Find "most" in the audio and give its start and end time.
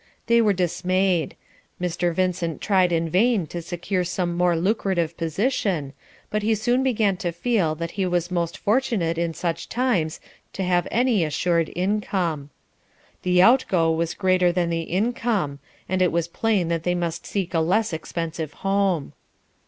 8.31-8.57